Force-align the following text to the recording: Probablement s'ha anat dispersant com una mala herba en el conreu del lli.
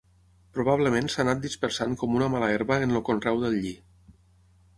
Probablement 0.55 1.09
s'ha 1.15 1.21
anat 1.23 1.43
dispersant 1.45 1.93
com 2.05 2.15
una 2.21 2.31
mala 2.37 2.49
herba 2.55 2.79
en 2.87 2.97
el 2.97 3.05
conreu 3.11 3.41
del 3.45 3.61
lli. 3.61 3.77